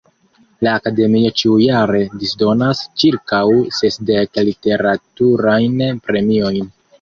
[0.67, 3.43] La Akademio ĉiujare disdonas ĉirkaŭ
[3.81, 6.75] sesdek literaturajn premiojn.